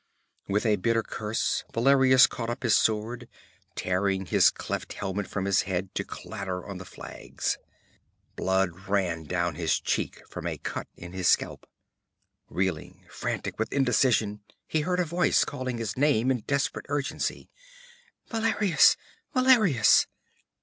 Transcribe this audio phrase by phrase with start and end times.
[0.47, 3.27] With a bitter curse Valerius caught up his sword,
[3.75, 7.59] tearing his cleft helmet from his head to clatter on the flags;
[8.35, 11.67] blood ran down his cheek from a cut in his scalp.
[12.49, 17.51] Reeling, frantic with indecision, he heard a voice calling his name in desperate urgency:
[18.31, 18.97] 'Valerius!
[19.35, 20.07] _Valerius!